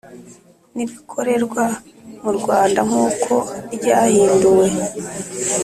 N 0.75 0.77
ibikorerwa 0.85 1.63
mu 2.23 2.31
rwanda 2.37 2.79
nk 2.87 2.93
uko 3.07 3.33
ryahinduwe 3.75 4.67